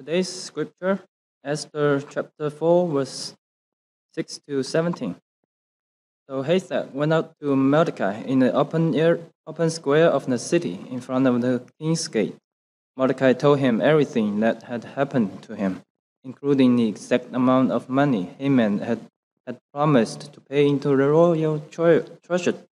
[0.00, 1.00] Today's scripture,
[1.44, 3.34] Esther chapter 4, verse
[4.14, 5.14] 6 to 17.
[6.26, 10.80] So Hathach went out to Mordecai in the open, air, open square of the city
[10.90, 12.34] in front of the king's gate.
[12.96, 15.82] Mordecai told him everything that had happened to him,
[16.24, 19.00] including the exact amount of money Haman had,
[19.46, 22.06] had promised to pay into the royal tre-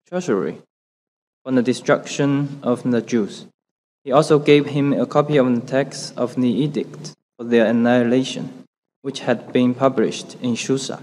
[0.08, 0.62] treasury
[1.44, 3.44] for the destruction of the Jews.
[4.02, 8.64] He also gave him a copy of the text of the edict for their annihilation,
[9.02, 11.02] which had been published in Susa,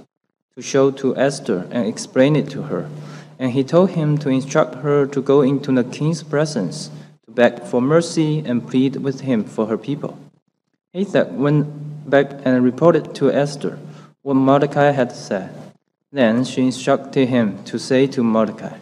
[0.56, 2.90] to show to Esther and explain it to her.
[3.38, 6.90] And he told him to instruct her to go into the king's presence
[7.26, 10.18] to beg for mercy and plead with him for her people.
[10.95, 13.78] Hathach went back and reported to Esther
[14.23, 15.54] what Mordecai had said.
[16.12, 18.78] Then she instructed him to say to Mordecai,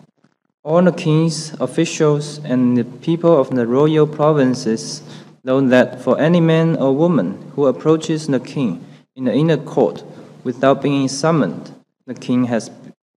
[0.65, 5.03] all the king's officials and the people of the royal provinces
[5.43, 8.83] know that for any man or woman who approaches the king
[9.15, 10.03] in the inner court
[10.43, 11.71] without being summoned,
[12.07, 12.71] the king has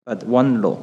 [0.05, 0.79] but one law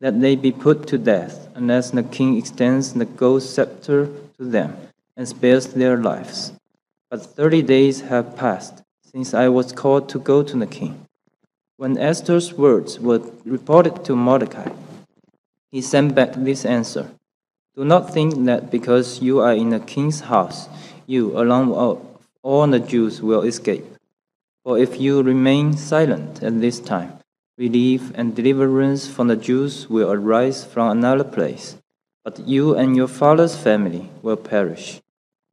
[0.00, 4.06] that they be put to death unless the king extends the gold scepter
[4.38, 4.74] to them
[5.18, 6.54] and spares their lives.
[7.10, 11.06] But thirty days have passed since I was called to go to the king.
[11.76, 14.70] When Esther's words were reported to Mordecai,
[15.70, 17.10] he sent back this answer
[17.76, 20.68] Do not think that because you are in the king's house,
[21.06, 21.98] you, along with
[22.42, 23.84] all the Jews, will escape.
[24.64, 27.18] For if you remain silent at this time,
[27.56, 31.76] relief and deliverance from the Jews will arise from another place.
[32.24, 35.00] But you and your father's family will perish.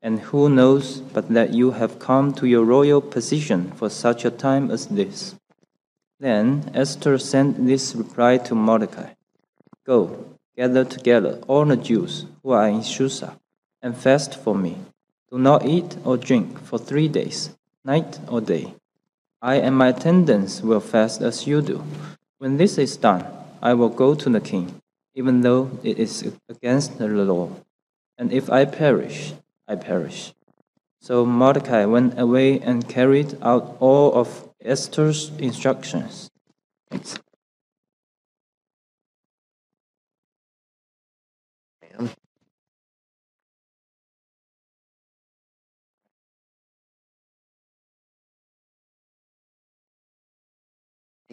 [0.01, 4.31] And who knows but that you have come to your royal position for such a
[4.31, 5.35] time as this?
[6.19, 9.16] Then Esther sent this reply to Mordecai.
[9.87, 13.39] Go, gather together all the Jews who are in Susa,
[13.81, 14.75] and fast for me.
[15.31, 17.55] Do not eat or drink for three days,
[17.85, 18.73] night or day.
[19.41, 21.85] I and my attendants will fast as you do.
[22.37, 23.25] When this is done,
[23.61, 24.81] I will go to the king,
[25.15, 27.51] even though it is against the law.
[28.17, 29.35] And if I perish,
[29.69, 30.33] I perish.
[30.99, 36.29] So Mordecai went away and carried out all of Esther's instructions.
[36.89, 37.19] Thanks.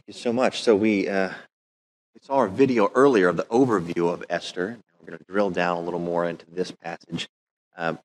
[0.07, 0.63] Thank you so much.
[0.63, 4.77] So we uh, we saw our video earlier of the overview of Esther.
[5.01, 7.27] We're going to drill down a little more into this passage.
[7.75, 7.99] Um,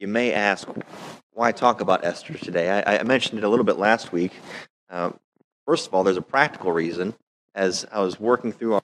[0.00, 0.66] you may ask
[1.32, 2.82] why talk about Esther today.
[2.84, 4.32] I, I mentioned it a little bit last week.
[4.90, 5.16] Um,
[5.64, 7.14] first of all, there's a practical reason.
[7.54, 8.82] As I was working through our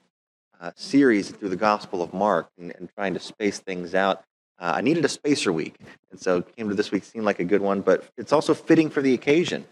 [0.61, 4.23] uh, series through the Gospel of Mark and, and trying to space things out,
[4.59, 5.75] uh, I needed a spacer week,
[6.09, 7.81] and so came to this week seemed like a good one.
[7.81, 9.65] But it's also fitting for the occasion.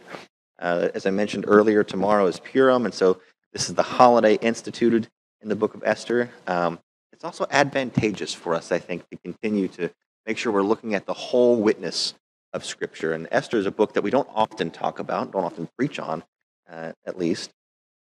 [0.61, 3.19] Uh, as I mentioned earlier, tomorrow is Purim, and so
[3.51, 5.09] this is the holiday instituted
[5.41, 6.29] in the book of Esther.
[6.45, 6.79] Um,
[7.11, 9.89] it's also advantageous for us, I think, to continue to
[10.25, 12.13] make sure we're looking at the whole witness
[12.53, 13.13] of Scripture.
[13.13, 16.23] And Esther is a book that we don't often talk about, don't often preach on,
[16.69, 17.51] uh, at least.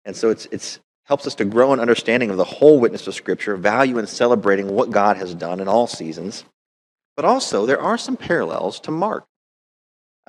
[0.05, 3.15] And so it's, it's helps us to grow an understanding of the whole witness of
[3.15, 6.45] Scripture, value in celebrating what God has done in all seasons.
[7.15, 9.25] But also, there are some parallels to Mark.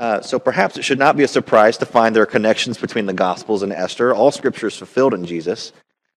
[0.00, 3.05] Uh, so perhaps it should not be a surprise to find there are connections between
[3.05, 4.15] the Gospels and Esther.
[4.15, 5.75] All Scripture is fulfilled in Jesus.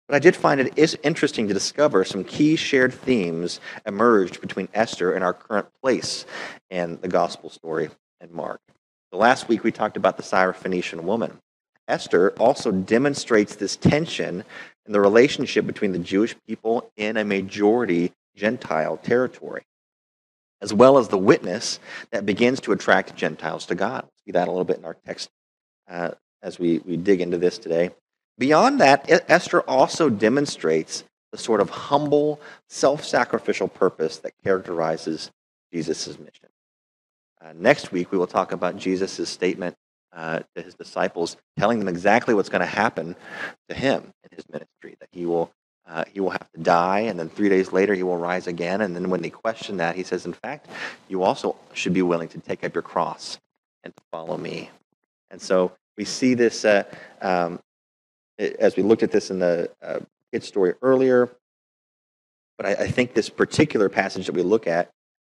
[0.08, 4.70] But I did find it is interesting to discover some key shared themes emerged between
[4.74, 6.26] Esther and our current place
[6.70, 7.90] in the Gospel story
[8.22, 8.62] in Mark.
[9.12, 11.42] So last week we talked about the Syrophoenician woman.
[11.86, 14.46] Esther also demonstrates this tension
[14.86, 19.66] in the relationship between the Jewish people in a majority Gentile territory
[20.64, 21.80] as well as the witness
[22.12, 24.04] that begins to attract Gentiles to God.
[24.04, 25.30] We'll see that a little bit in our text
[25.90, 27.92] uh, as we, we dig into this today.
[28.38, 31.04] Beyond that, Esther also demonstrates
[31.34, 32.40] the sort of humble,
[32.70, 35.32] self sacrificial purpose that characterizes
[35.72, 36.50] Jesus' mission.
[37.44, 39.76] Uh, next week, we will talk about Jesus' statement
[40.14, 43.16] uh, to his disciples, telling them exactly what's going to happen
[43.68, 45.52] to him in his ministry, that he will
[45.88, 48.82] uh, he will have to die, and then three days later he will rise again.
[48.82, 50.68] And then when they question that, he says, In fact,
[51.10, 53.38] you also should be willing to take up your cross
[53.84, 54.70] and to follow me.
[55.30, 56.84] And so we see this uh,
[57.22, 57.60] um,
[58.38, 60.00] as we looked at this in the uh,
[60.32, 61.30] kid story earlier.
[62.58, 64.90] But I, I think this particular passage that we look at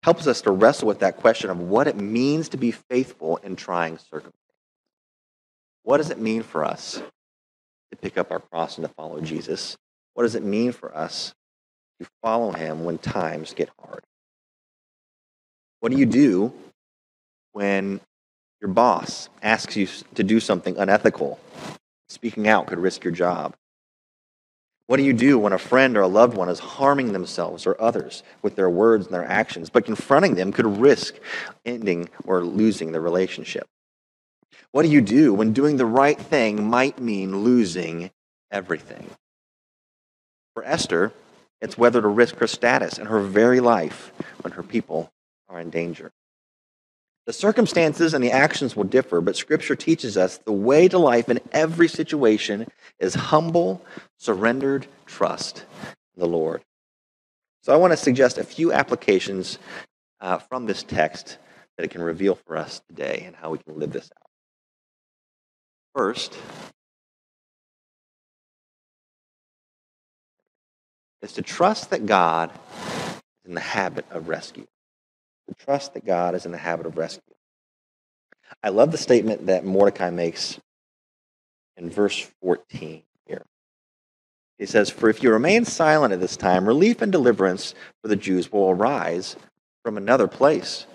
[0.04, 3.56] helps us to wrestle with that question of what it means to be faithful in
[3.56, 4.40] trying circumstances.
[5.84, 7.02] What does it mean for us
[7.92, 9.78] to pick up our cross and to follow Jesus?
[10.16, 11.36] What does it mean for us
[12.02, 14.04] to follow him when times get hard?
[15.82, 16.54] What do you do
[17.54, 18.02] when
[18.62, 21.40] Your boss asks you to do something unethical.
[22.10, 23.56] Speaking out could risk your job.
[24.88, 27.80] What do you do when a friend or a loved one is harming themselves or
[27.82, 31.16] others with their words and their actions, but confronting them could risk
[31.66, 33.68] ending or losing the relationship?
[34.72, 38.12] What do you do when doing the right thing might mean losing
[38.52, 39.10] everything?
[40.56, 41.14] For Esther,
[41.62, 44.12] it's whether to risk her status and her very life
[44.42, 45.12] when her people
[45.48, 46.12] are in danger.
[47.26, 51.28] The circumstances and the actions will differ, but Scripture teaches us the way to life
[51.28, 52.68] in every situation
[53.00, 53.84] is humble,
[54.18, 55.66] surrendered trust
[56.16, 56.64] in the Lord.
[57.64, 59.58] So I want to suggest a few applications
[60.22, 61.40] uh, from this text
[61.78, 64.30] that it can reveal for us today and how we can live this out.
[65.96, 66.38] First,
[71.26, 72.52] is to trust that God
[73.44, 74.68] is in the habit of rescue.
[75.50, 77.34] To trust that God is in the habit of rescue.
[78.64, 80.60] I love the statement that Mordecai makes
[81.78, 83.44] in verse 14 here.
[84.60, 87.74] He says, For if you remain silent at this time, relief and deliverance
[88.04, 89.36] for the Jews will arise
[89.84, 90.86] from another place.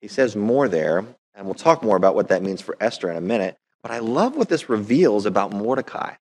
[0.00, 1.04] He says more there,
[1.34, 3.56] and we'll talk more about what that means for Esther in a minute.
[3.82, 6.14] But I love what this reveals about Mordecai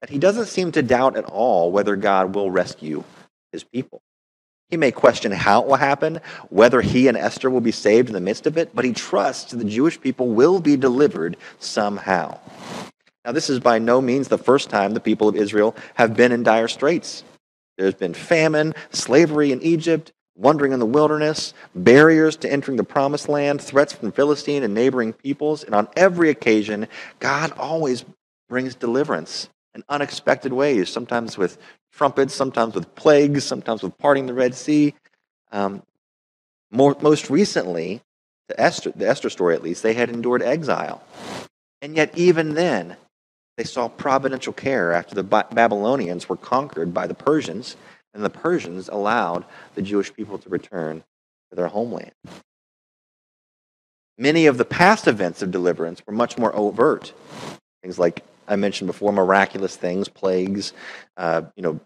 [0.00, 3.04] that he doesn't seem to doubt at all whether God will rescue
[3.52, 4.02] his people.
[4.70, 8.14] He may question how it will happen, whether he and Esther will be saved in
[8.14, 12.38] the midst of it, but he trusts the Jewish people will be delivered somehow.
[13.24, 16.32] Now, this is by no means the first time the people of Israel have been
[16.32, 17.24] in dire straits.
[17.76, 23.28] There's been famine, slavery in Egypt, wandering in the wilderness, barriers to entering the promised
[23.28, 26.86] land, threats from Philistine and neighboring peoples, and on every occasion,
[27.18, 28.04] God always
[28.48, 31.58] brings deliverance in unexpected ways, sometimes with
[31.92, 34.94] trumpets, sometimes with plagues, sometimes with parting the Red Sea.
[35.52, 35.82] Um,
[36.70, 38.02] more, most recently,
[38.48, 41.02] the Esther, the Esther story at least, they had endured exile.
[41.82, 42.96] And yet, even then,
[43.56, 47.76] they saw providential care after the Babylonians were conquered by the Persians,
[48.14, 49.44] and the Persians allowed
[49.74, 51.04] the Jewish people to return
[51.50, 52.12] to their homeland.
[54.18, 57.12] Many of the past events of deliverance were much more overt.
[57.82, 60.72] Things like I mentioned before, miraculous things, plagues,
[61.16, 61.80] uh, you know,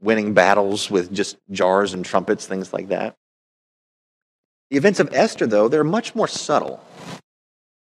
[0.00, 3.16] winning battles with just jars and trumpets, things like that.
[4.70, 6.82] The events of Esther, though, they're much more subtle.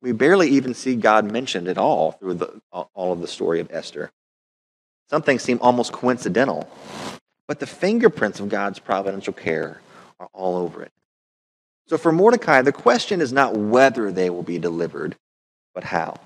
[0.02, 3.72] We barely even see God mentioned at all through the, all of the story of
[3.72, 4.12] Esther.
[5.10, 6.70] Some things seem almost coincidental,
[7.48, 9.82] but the fingerprints of God's providential care
[10.20, 10.92] are all over it.
[11.88, 15.16] So for Mordecai, the question is not whether they will be delivered,
[15.74, 16.20] but how.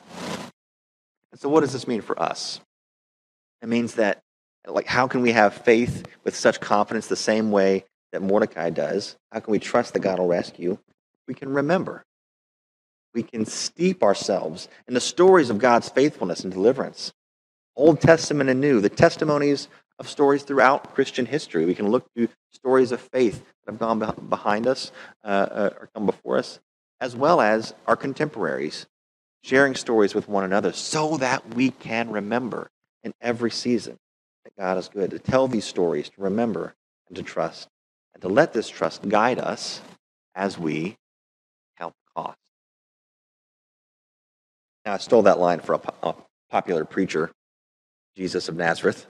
[1.35, 2.59] So, what does this mean for us?
[3.61, 4.21] It means that,
[4.67, 9.15] like, how can we have faith with such confidence the same way that Mordecai does?
[9.31, 10.77] How can we trust that God will rescue?
[11.27, 12.03] We can remember.
[13.13, 17.13] We can steep ourselves in the stories of God's faithfulness and deliverance.
[17.75, 19.69] Old Testament and New, the testimonies
[19.99, 21.65] of stories throughout Christian history.
[21.65, 23.99] We can look to stories of faith that have gone
[24.29, 24.91] behind us
[25.23, 26.59] uh, uh, or come before us,
[26.99, 28.87] as well as our contemporaries
[29.43, 32.69] sharing stories with one another so that we can remember
[33.03, 33.97] in every season
[34.43, 36.75] that God is good, to tell these stories, to remember
[37.07, 37.67] and to trust,
[38.13, 39.81] and to let this trust guide us
[40.35, 40.97] as we
[41.77, 42.37] count the cost.
[44.85, 46.13] Now, I stole that line from a,
[46.49, 47.31] popular preacher,
[48.17, 49.05] Jesus of Nazareth.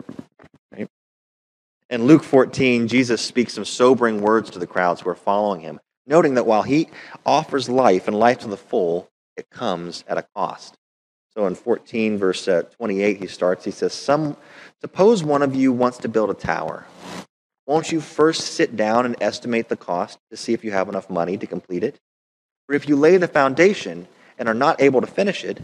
[1.90, 5.80] In Luke 14, Jesus speaks some sobering words to the crowds who are following him,
[6.08, 6.88] noting that while he
[7.26, 10.78] offers life and life to the full, it comes at a cost.
[11.34, 14.36] So in 14, verse uh, 28, he starts, he says, Some,
[14.82, 16.86] Suppose one of you wants to build a tower.
[17.66, 21.10] Won't you first sit down and estimate the cost to see if you have enough
[21.10, 22.00] money to complete it?
[22.68, 24.08] For if you lay the foundation
[24.38, 25.64] and are not able to finish it,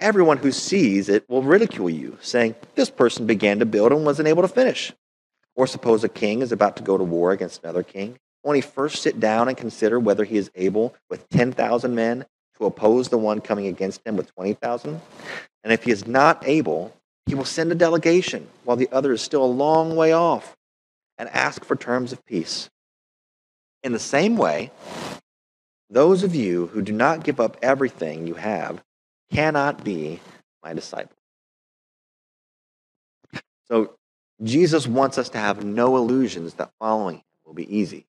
[0.00, 4.28] everyone who sees it will ridicule you, saying, This person began to build and wasn't
[4.28, 4.92] able to finish.
[5.54, 8.18] Or suppose a king is about to go to war against another king.
[8.42, 12.24] Won't he first sit down and consider whether he is able, with 10,000 men,
[12.62, 15.00] to oppose the one coming against him with 20,000.
[15.64, 16.94] And if he is not able,
[17.26, 20.56] he will send a delegation while the other is still a long way off
[21.18, 22.70] and ask for terms of peace.
[23.82, 24.70] In the same way,
[25.90, 28.82] those of you who do not give up everything you have
[29.32, 30.20] cannot be
[30.62, 31.16] my disciple.
[33.66, 33.94] So,
[34.42, 38.06] Jesus wants us to have no illusions that following him will be easy.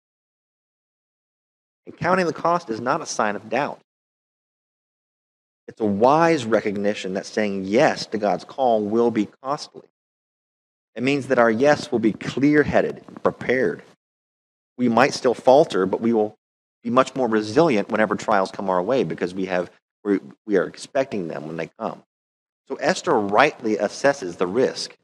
[1.85, 3.79] And counting the cost is not a sign of doubt.
[5.67, 9.87] It's a wise recognition that saying yes to God's call will be costly.
[10.95, 13.83] It means that our yes will be clear headed, prepared.
[14.77, 16.35] We might still falter, but we will
[16.83, 19.71] be much more resilient whenever trials come our way because we have
[20.03, 22.03] we, we are expecting them when they come.
[22.67, 24.95] So Esther rightly assesses the risk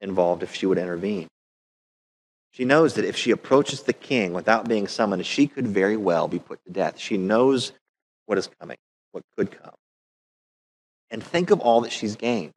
[0.00, 1.28] involved if she would intervene.
[2.52, 6.28] She knows that if she approaches the king without being summoned, she could very well
[6.28, 6.98] be put to death.
[6.98, 7.72] She knows
[8.30, 8.76] what is coming,
[9.10, 9.74] what could come.
[11.10, 12.52] And think of all that she's gained.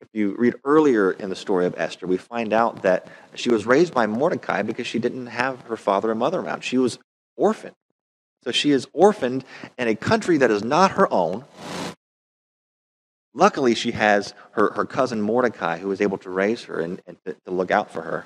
[0.00, 3.66] If you read earlier in the story of Esther, we find out that she was
[3.66, 6.64] raised by Mordecai because she didn't have her father and mother around.
[6.64, 6.98] She was
[7.36, 7.74] orphaned.
[8.44, 9.44] So she is orphaned
[9.76, 11.44] in a country that is not her own.
[13.34, 17.18] Luckily, she has her, her cousin Mordecai who is able to raise her and, and
[17.26, 18.24] to, to look out for her.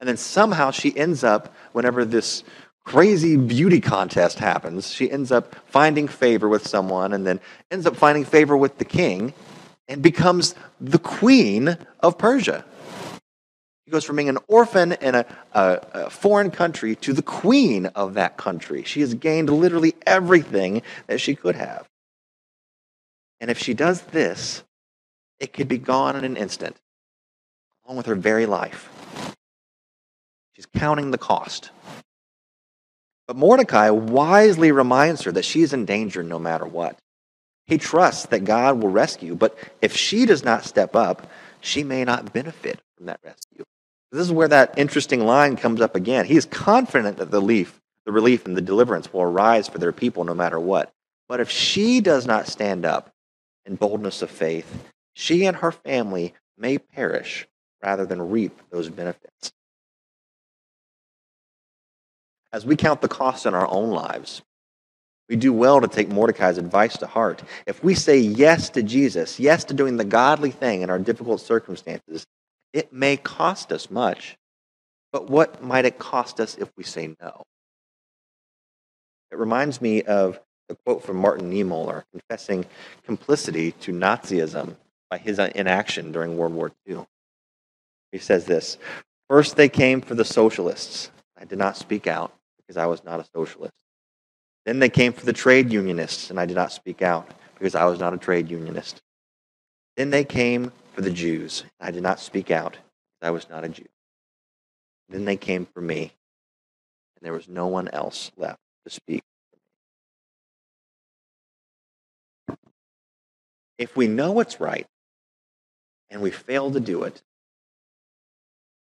[0.00, 2.42] And then somehow she ends up, whenever this
[2.86, 7.40] crazy beauty contest happens, she ends up finding favor with someone and then
[7.70, 9.34] ends up finding favor with the king
[9.88, 12.64] and becomes the queen of Persia.
[13.84, 17.86] She goes from being an orphan in a, a, a, foreign country to the queen
[17.86, 18.84] of that country.
[18.84, 21.88] She has gained literally everything that she could have.
[23.40, 24.62] And if she does this,
[25.40, 26.76] it could be gone in an instant,
[27.84, 28.88] along with her very life.
[30.54, 31.70] She's counting the cost.
[33.26, 36.98] But Mordecai wisely reminds her that she is in danger no matter what.
[37.66, 41.28] He trusts that God will rescue, but if she does not step up,
[41.60, 43.64] she may not benefit from that rescue.
[44.12, 46.26] This is where that interesting line comes up again.
[46.26, 49.92] He is confident that the relief, the relief and the deliverance will arise for their
[49.92, 50.92] people no matter what.
[51.28, 53.12] But if she does not stand up
[53.64, 57.48] in boldness of faith, she and her family may perish
[57.82, 59.52] rather than reap those benefits.
[62.56, 64.40] As we count the cost in our own lives,
[65.28, 67.42] we do well to take Mordecai's advice to heart.
[67.66, 71.42] If we say yes to Jesus, yes to doing the godly thing in our difficult
[71.42, 72.26] circumstances,
[72.72, 74.38] it may cost us much.
[75.12, 77.44] But what might it cost us if we say no?
[79.30, 82.64] It reminds me of the quote from Martin Niemöller confessing
[83.04, 84.76] complicity to Nazism
[85.10, 87.04] by his inaction during World War II.
[88.12, 88.78] He says this
[89.28, 91.10] First, they came for the socialists.
[91.38, 92.32] I did not speak out
[92.66, 93.74] because I was not a socialist.
[94.64, 97.84] Then they came for the trade unionists, and I did not speak out because I
[97.84, 99.00] was not a trade unionist.
[99.96, 103.48] Then they came for the Jews, and I did not speak out because I was
[103.48, 103.86] not a Jew.
[105.08, 106.12] Then they came for me,
[107.16, 109.22] and there was no one else left to speak.
[113.78, 114.86] If we know what's right
[116.10, 117.22] and we fail to do it,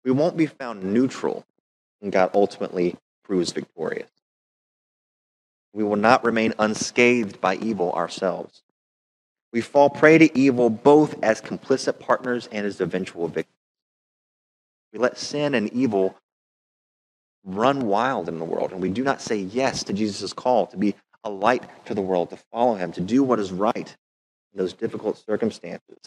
[0.05, 1.43] we won't be found neutral
[2.01, 4.09] and God ultimately proves victorious.
[5.73, 8.61] We will not remain unscathed by evil ourselves.
[9.51, 13.55] We fall prey to evil both as complicit partners and as eventual victims.
[14.93, 16.15] We let sin and evil
[17.43, 20.77] run wild in the world, and we do not say yes to Jesus' call to
[20.77, 23.95] be a light to the world, to follow him, to do what is right
[24.53, 25.99] in those difficult circumstances.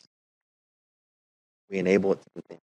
[1.71, 2.63] We enable it to continue.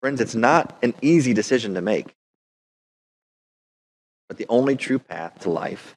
[0.00, 2.14] Friends, it's not an easy decision to make.
[4.28, 5.96] But the only true path to life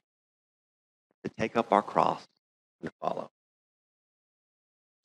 [1.10, 2.26] is to take up our cross
[2.80, 3.30] and follow.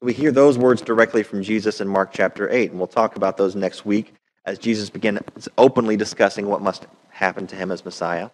[0.02, 3.38] We hear those words directly from Jesus in Mark chapter 8, and we'll talk about
[3.38, 4.14] those next week
[4.46, 8.32] as Jesus begins openly discussing what must happen to him as Messiah.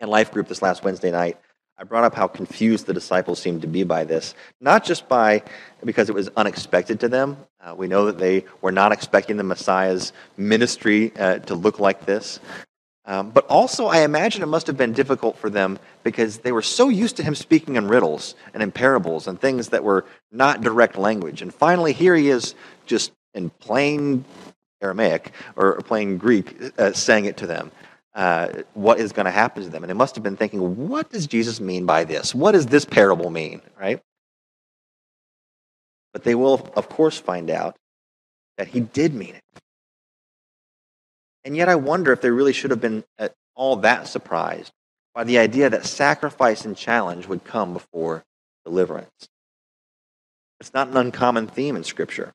[0.00, 1.38] In Life Group this last Wednesday night,
[1.78, 5.42] I brought up how confused the disciples seemed to be by this, not just by
[5.84, 7.36] because it was unexpected to them.
[7.60, 12.04] Uh, we know that they were not expecting the Messiah's ministry uh, to look like
[12.04, 12.40] this,
[13.04, 16.62] um, but also, I imagine it must have been difficult for them because they were
[16.62, 20.60] so used to him speaking in riddles and in parables and things that were not
[20.60, 21.42] direct language.
[21.42, 22.54] And finally, here he is
[22.86, 24.24] just in plain
[24.80, 27.72] Aramaic or plain Greek uh, saying it to them.
[28.14, 29.82] Uh, what is going to happen to them?
[29.82, 32.34] And they must have been thinking, what does Jesus mean by this?
[32.34, 33.62] What does this parable mean?
[33.80, 34.00] Right?
[36.12, 37.76] But they will, of course, find out
[38.58, 39.42] that he did mean it.
[41.44, 44.72] And yet, I wonder if they really should have been at all that surprised
[45.14, 48.24] by the idea that sacrifice and challenge would come before
[48.64, 49.28] deliverance.
[50.60, 52.32] It's not an uncommon theme in Scripture.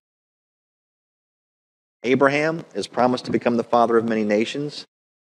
[2.03, 4.85] Abraham is promised to become the father of many nations,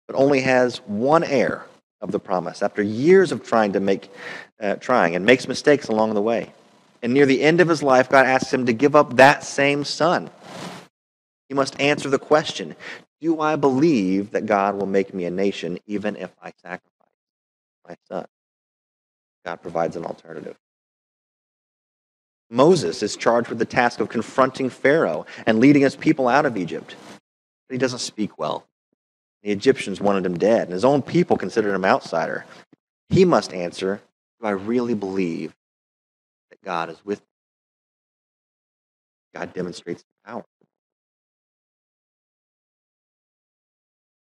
[0.07, 1.67] but only has one heir
[2.01, 4.11] of the promise after years of trying to make
[4.61, 6.53] uh, trying and makes mistakes along the way.
[7.03, 9.85] And near the end of his life, God asks him to give up that same
[9.85, 10.31] son.
[11.49, 12.77] He must answer the question
[13.21, 16.91] do I believe that God will make me a nation even if I sacrifice
[17.87, 18.27] my son?
[19.45, 20.57] God provides an alternative.
[22.51, 26.57] Moses is charged with the task of confronting Pharaoh and leading his people out of
[26.57, 26.95] Egypt.
[27.69, 28.67] But he doesn't speak well.
[29.43, 32.47] The Egyptians wanted him dead, and his own people considered him an outsider.
[33.11, 34.01] He must answer,
[34.41, 35.55] Do I really believe
[36.51, 37.27] that God is with me?
[39.35, 40.45] God demonstrates power.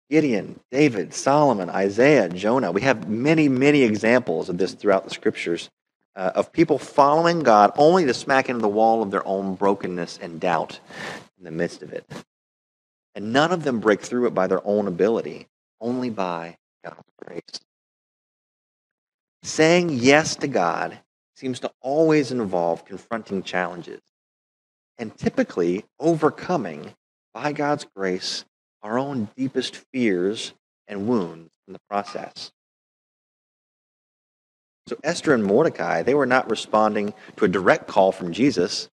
[0.10, 2.72] Gideon, David, Solomon, Isaiah, Jonah.
[2.72, 5.70] We have many, many examples of this throughout the scriptures
[6.16, 10.18] uh, of people following God only to smack into the wall of their own brokenness
[10.22, 10.80] and doubt
[11.38, 12.06] in the midst of it.
[13.16, 15.48] And none of them break through it by their own ability,
[15.82, 17.60] only by God's grace.
[19.44, 21.00] Saying yes to God
[21.36, 24.02] seems to always involve confronting challenges
[24.98, 26.96] and typically overcoming,
[27.34, 28.46] by God's grace,
[28.84, 30.54] our own deepest fears
[30.88, 32.52] and wounds in the process.
[34.88, 38.90] So Esther and Mordecai, they were not responding to a direct call from Jesus.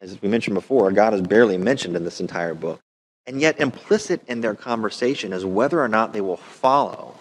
[0.00, 2.80] As we mentioned before, God is barely mentioned in this entire book.
[3.26, 7.14] And yet, implicit in their conversation is whether or not they will follow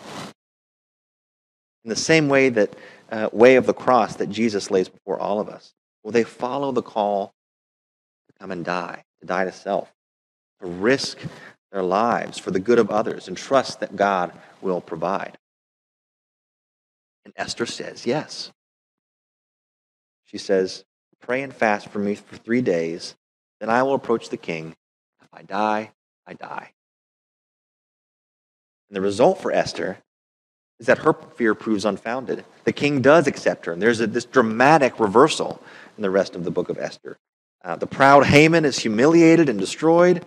[1.83, 2.75] in the same way that
[3.11, 5.73] uh, way of the cross that Jesus lays before all of us.
[6.03, 7.33] Will they follow the call
[8.27, 9.91] to come and die, to die to self,
[10.61, 11.19] to risk
[11.71, 15.37] their lives for the good of others, and trust that God will provide?
[17.25, 18.51] And Esther says yes.
[20.25, 20.83] She says,
[21.21, 23.15] Pray and fast for me for three days,
[23.59, 24.75] then I will approach the king.
[25.21, 25.91] If I die,
[26.25, 26.71] I die.
[28.89, 29.97] And the result for Esther
[30.79, 32.45] is that her fear proves unfounded.
[32.63, 35.61] The king does accept her, and there's a, this dramatic reversal
[35.97, 37.17] in the rest of the book of Esther.
[37.63, 40.25] Uh, the proud Haman is humiliated and destroyed.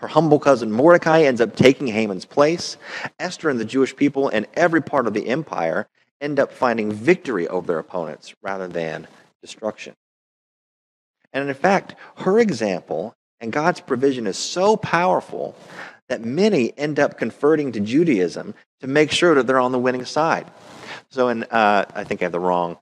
[0.00, 2.76] Her humble cousin Mordecai ends up taking Haman's place.
[3.18, 5.88] Esther and the Jewish people and every part of the empire
[6.20, 9.06] end up finding victory over their opponents rather than
[9.40, 9.94] destruction.
[11.32, 15.56] And in fact, her example and God's provision is so powerful
[16.08, 20.04] that many end up converting to Judaism to make sure that they're on the winning
[20.04, 20.46] side.
[21.10, 22.78] So, in uh, I think I have the wrong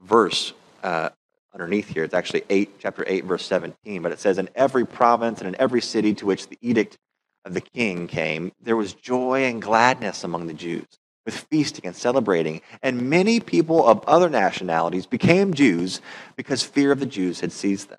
[0.00, 1.10] verse uh,
[1.52, 2.04] underneath here.
[2.04, 4.02] It's actually eight, chapter eight, verse seventeen.
[4.02, 6.98] But it says, "In every province and in every city to which the edict
[7.44, 10.86] of the king came, there was joy and gladness among the Jews."
[11.24, 12.60] with feasting and celebrating.
[12.82, 16.00] And many people of other nationalities became Jews
[16.36, 17.98] because fear of the Jews had seized them.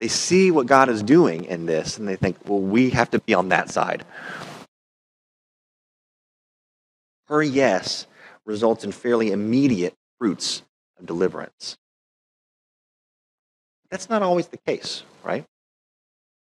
[0.00, 3.18] They see what God is doing in this and they think, well, we have to
[3.18, 4.04] be on that side.
[7.26, 8.06] Her yes
[8.46, 10.62] results in fairly immediate fruits
[10.98, 11.76] of deliverance.
[13.90, 15.44] That's not always the case, right?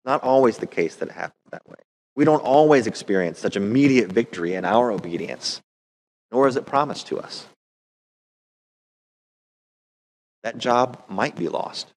[0.05, 1.77] Not always the case that it happens that way.
[2.15, 5.61] We don't always experience such immediate victory in our obedience
[6.31, 7.47] nor is it promised to us.
[10.43, 11.87] That job might be lost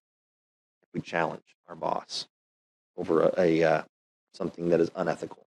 [0.81, 2.27] if we challenge our boss
[2.97, 3.83] over a, a uh,
[4.33, 5.45] something that is unethical.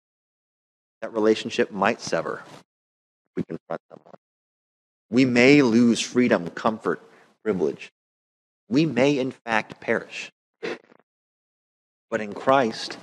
[1.01, 4.15] That relationship might sever if we confront someone.
[5.09, 7.01] We may lose freedom, comfort,
[7.43, 7.91] privilege.
[8.67, 10.31] We may, in fact, perish.
[12.09, 12.97] But in Christ,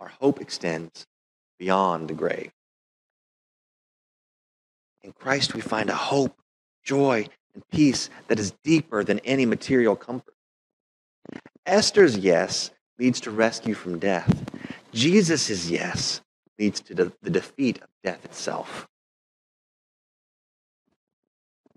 [0.00, 1.06] our hope extends
[1.58, 2.52] beyond the grave.
[5.02, 6.36] In Christ, we find a hope,
[6.84, 10.34] joy, and peace that is deeper than any material comfort.
[11.64, 14.44] Esther's yes leads to rescue from death.
[14.92, 16.20] Jesus' yes
[16.58, 18.88] leads to the, defeat of death itself.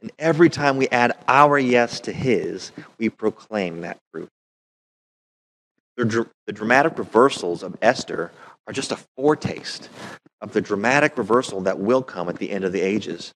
[0.01, 4.29] And every time we add our yes to his, we proclaim that truth.
[5.97, 8.31] The, the dramatic reversals of Esther
[8.65, 9.89] are just a foretaste
[10.41, 13.33] of the dramatic reversal that will come at the end of the ages.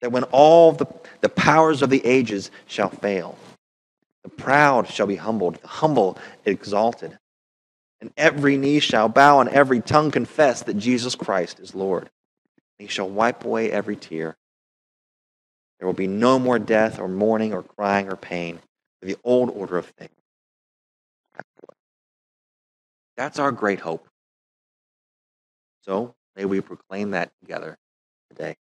[0.00, 0.86] That when all the,
[1.22, 3.36] the powers of the ages shall fail,
[4.22, 7.18] the proud shall be humbled, the humble exalted,
[8.00, 12.10] and every knee shall bow and every tongue confess that Jesus Christ is Lord.
[12.78, 14.36] He shall wipe away every tear.
[15.78, 18.60] There will be no more death or mourning or crying or pain,
[19.00, 20.10] the old order of things.
[23.16, 24.06] That's our great hope.
[25.82, 27.76] So may we proclaim that together
[28.30, 28.56] today.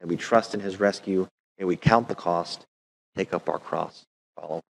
[0.00, 1.28] May we trust in his rescue.
[1.58, 2.66] May we count the cost,
[3.16, 4.62] take up our cross, follow him.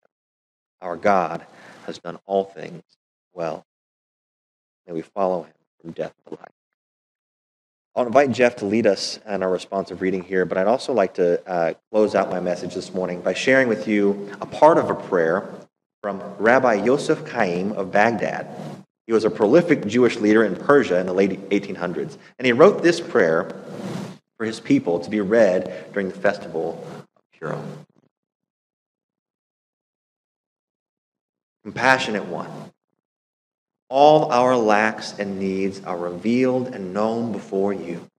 [0.82, 1.45] Our God
[1.86, 2.84] has done all things
[3.34, 3.65] well.
[4.88, 6.61] May we follow him from death to life.
[7.93, 11.15] I'll invite Jeff to lead us in our responsive reading here, but I'd also like
[11.15, 14.89] to uh, close out my message this morning by sharing with you a part of
[14.89, 15.49] a prayer
[16.01, 18.47] from Rabbi Yosef Chaim of Baghdad.
[19.08, 22.82] He was a prolific Jewish leader in Persia in the late 1800s, and he wrote
[22.82, 23.51] this prayer
[24.38, 27.62] for his people to be read during the festival of Purim.
[31.63, 32.49] Compassionate one,
[33.91, 38.10] All our lacks and needs are revealed and known before you.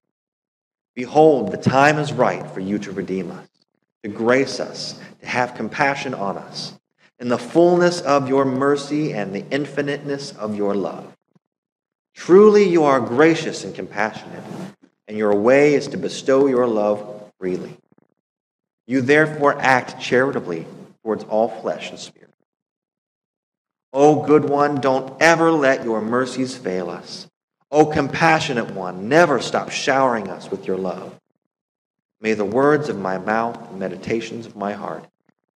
[0.95, 3.49] Behold, the time is right for you to redeem us,
[4.03, 6.79] to grace us, to have compassion on us,
[7.19, 11.17] in the fullness of your mercy and the infiniteness of your love.
[12.15, 14.45] Truly, you are gracious and compassionate,
[15.09, 17.79] and your way is to bestow your love freely.
[18.87, 20.67] You therefore act charitably
[21.03, 22.32] towards all flesh and spirit.
[23.93, 27.29] O good one, don't ever let your mercies fail us.
[27.71, 31.19] O compassionate one, never stop showering us with your love.
[32.21, 35.07] May the words of my mouth and meditations of my heart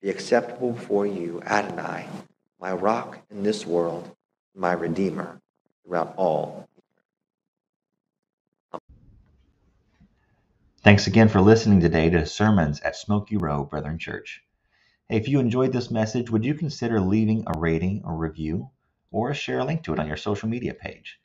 [0.02, 2.06] be acceptable before you, Adonai,
[2.60, 4.10] my rock in this world,
[4.54, 5.40] my redeemer
[5.84, 6.68] throughout all.
[10.82, 14.42] Thanks again for listening today to sermons at Smoky Row Brethren Church.
[15.08, 18.70] If you enjoyed this message, would you consider leaving a rating or review
[19.12, 21.20] or share a link to it on your social media page?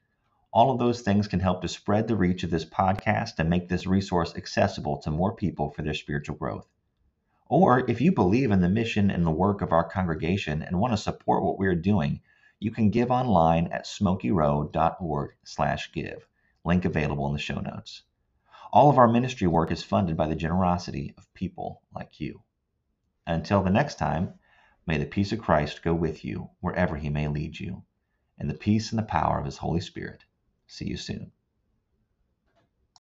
[0.53, 3.69] All of those things can help to spread the reach of this podcast and make
[3.69, 6.67] this resource accessible to more people for their spiritual growth.
[7.47, 10.93] Or if you believe in the mission and the work of our congregation and want
[10.93, 12.21] to support what we're doing,
[12.59, 16.27] you can give online at smokyrow.org/give.
[16.63, 18.03] Link available in the show notes.
[18.71, 22.43] All of our ministry work is funded by the generosity of people like you.
[23.27, 24.33] Until the next time,
[24.85, 27.83] may the peace of Christ go with you wherever he may lead you,
[28.37, 30.23] and the peace and the power of his Holy Spirit.
[30.65, 31.31] See you soon.